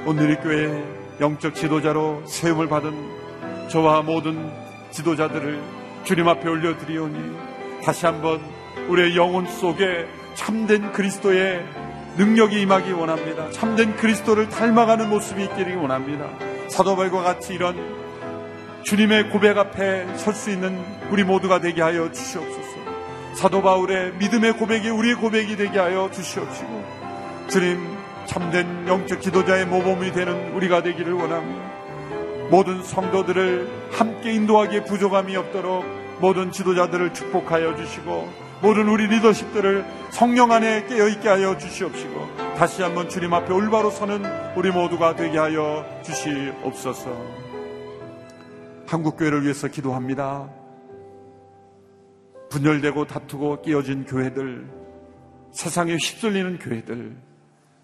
[0.06, 4.50] 오늘 이 교회 영적 지도자로 세움을 받은 저와 모든
[4.90, 5.62] 지도자들을
[6.04, 7.36] 주님 앞에 올려드리오니
[7.84, 8.40] 다시 한번
[8.88, 11.64] 우리의 영혼 속에 참된 그리스도의
[12.16, 13.50] 능력이 임하기 원합니다.
[13.50, 16.26] 참된 그리스도를 닮아가는 모습이 있기를 원합니다.
[16.68, 17.76] 사도발과 같이 이런
[18.82, 20.78] 주님의 고백 앞에 설 수 있는
[21.10, 22.72] 우리 모두가 되게 하여 주시옵소서.
[23.34, 26.84] 사도 바울의 믿음의 고백이 우리의 고백이 되게 하여 주시옵시고
[27.48, 27.91] 주님
[28.26, 31.72] 참된 영적 지도자의 모범이 되는 우리가 되기를 원합니다.
[32.50, 35.84] 모든 성도들을 함께 인도하기에 부족함이 없도록
[36.20, 38.28] 모든 지도자들을 축복하여 주시고
[38.62, 44.22] 모든 우리 리더십들을 성령 안에 깨어있게 하여 주시옵시고 다시 한번 주님 앞에 올바로 서는
[44.54, 47.10] 우리 모두가 되게 하여 주시옵소서
[48.86, 50.48] 한국교회를 위해서 기도합니다
[52.50, 54.68] 분열되고 다투고 끼어진 교회들
[55.50, 57.16] 세상에 휩쓸리는 교회들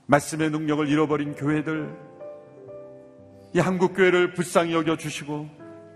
[0.09, 1.95] 말씀의 능력을 잃어버린 교회들
[3.53, 5.49] 이 한국교회를 불쌍히 여겨주시고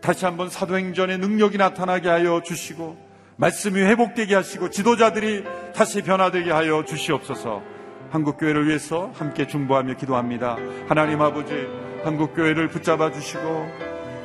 [0.03, 2.97] 다시 한번 사도행전의 능력이 나타나게 하여 주시고
[3.37, 5.45] 말씀이 회복되게 하시고 지도자들이
[5.75, 7.63] 다시 변화되게 하여 주시옵소서.
[8.11, 10.59] 한국교회를 위해서 함께 중보하며 기도합니다.
[10.87, 11.67] 하나님 아버지,
[12.05, 13.67] 한국교회를 붙잡아 주시고,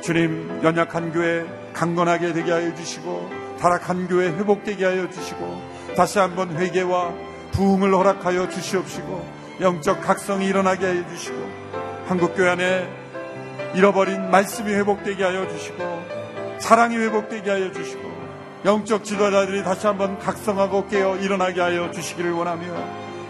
[0.02, 5.62] 주님, 연약한 교회 강건하게 되게 하여 주시고, 타락한 교회 회복되게 하여 주시고,
[5.96, 7.14] 다시 한번 회개와
[7.52, 11.36] 부흥을 허락하여 주시옵시고, 영적 각성이 일어나게 하여 주시고,
[12.06, 12.88] 한국교회 안에
[13.74, 15.84] 잃어버린 말씀이 회복되게 하여 주시고,
[16.58, 18.18] 사랑이 회복되게 하여 주시고,
[18.64, 22.66] 영적 지도자들이 다시 한번 각성하고 깨어 일어나게 하여 주시기를 원하며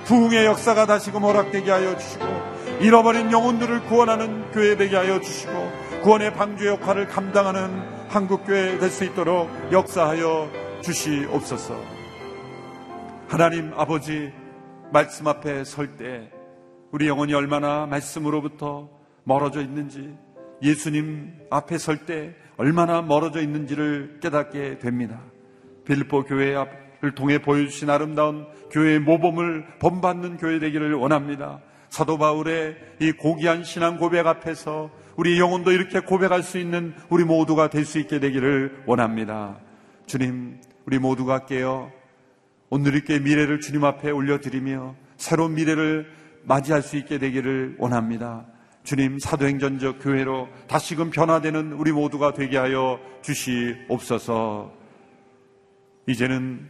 [0.06, 2.24] 부흥의 역사가 다시금 허락되게 하여 주시고
[2.80, 5.52] 잃어버린 영혼들을 구원하는 교회 되게 하여 주시고
[6.02, 10.48] 구원의 방주 역할을 감당하는 한국교회 될 수 있도록 역사하여
[10.82, 11.78] 주시옵소서.
[13.28, 14.32] 하나님 아버지
[14.92, 16.30] 말씀 앞에 설 때
[16.92, 18.88] 우리 영혼이 얼마나 말씀으로부터
[19.24, 20.16] 멀어져 있는지
[20.62, 25.20] 예수님 앞에 설 때 얼마나 멀어져 있는지를 깨닫게 됩니다.
[25.84, 31.60] 빌보 교회 앞을 통해 보여주신 아름다운 교회의 모범을 본받는 교회 되기를 원합니다.
[31.90, 37.68] 사도 바울의 이 고귀한 신앙 고백 앞에서 우리 영혼도 이렇게 고백할 수 있는 우리 모두가
[37.70, 39.58] 될 수 있게 되기를 원합니다.
[40.06, 41.90] 주님, 우리 모두가 깨어
[42.70, 46.12] 오늘 이렇게 미래를 주님 앞에 올려드리며 새로운 미래를
[46.44, 48.46] 맞이할 수 있게 되기를 원합니다.
[48.84, 54.72] 주님 사도행전적 교회로 다시금 변화되는 우리 모두가 되게 하여 주시옵소서.
[56.06, 56.68] 이제는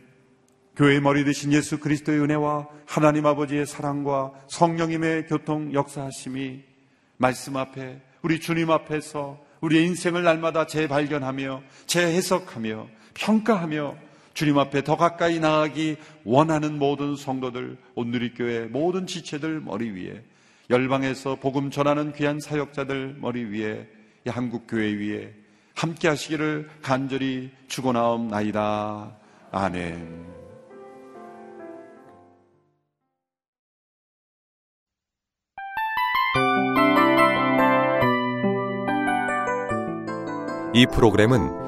[0.77, 6.63] 교회의 머리 되신 예수 그리스도의 은혜와 하나님 아버지의 사랑과 성령님의 교통 역사하심이
[7.17, 14.08] 말씀 앞에 우리 주님 앞에서 우리의 인생을 날마다 재발견하며 재해석하며 평가하며
[14.39, 20.23] 주님 앞에 더 가까이 나아가기 원하는 모든 성도들 온누리교회 모든 지체들 머리 위에
[20.71, 23.89] 열방에서 복음 전하는 귀한 사역자들 머리 위에
[24.29, 25.35] 한국 교회 위에
[25.75, 29.11] 함께 하시기를 간절히 축원하옵나이다.
[29.51, 30.29] 아멘.
[40.75, 41.68] 이 프로그램은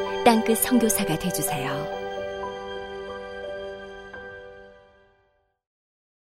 [0.31, 2.00] 땅끝 성교사가 되주세요